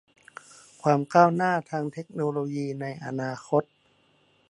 [0.81, 3.63] ความก้าวหน้าทางเทคโนโลยีในอนาคต